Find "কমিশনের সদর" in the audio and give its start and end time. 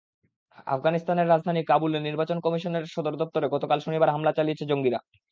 2.39-3.13